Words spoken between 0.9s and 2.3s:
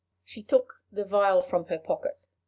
the vial from her pocket.